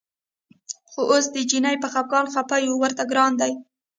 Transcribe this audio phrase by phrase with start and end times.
[0.89, 3.51] خو اوس د چیني په خپګان خپه یو ورته ګران دی.